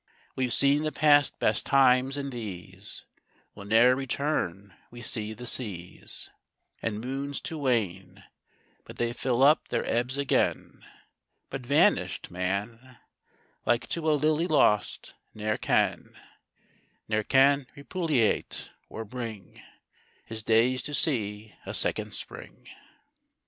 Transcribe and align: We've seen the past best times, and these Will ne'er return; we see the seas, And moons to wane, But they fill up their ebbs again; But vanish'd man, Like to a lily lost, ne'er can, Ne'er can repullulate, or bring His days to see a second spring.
We've 0.35 0.51
seen 0.51 0.81
the 0.81 0.91
past 0.91 1.37
best 1.37 1.63
times, 1.63 2.17
and 2.17 2.31
these 2.31 3.05
Will 3.53 3.65
ne'er 3.65 3.95
return; 3.95 4.73
we 4.89 5.03
see 5.03 5.31
the 5.33 5.45
seas, 5.45 6.31
And 6.81 6.99
moons 6.99 7.39
to 7.41 7.59
wane, 7.59 8.23
But 8.83 8.97
they 8.97 9.13
fill 9.13 9.43
up 9.43 9.67
their 9.67 9.85
ebbs 9.85 10.17
again; 10.17 10.83
But 11.51 11.61
vanish'd 11.63 12.31
man, 12.31 12.97
Like 13.63 13.85
to 13.89 14.09
a 14.09 14.13
lily 14.13 14.47
lost, 14.47 15.13
ne'er 15.35 15.57
can, 15.59 16.17
Ne'er 17.07 17.23
can 17.23 17.67
repullulate, 17.75 18.71
or 18.89 19.05
bring 19.05 19.61
His 20.25 20.41
days 20.41 20.81
to 20.81 20.95
see 20.95 21.53
a 21.63 21.75
second 21.75 22.15
spring. 22.15 22.65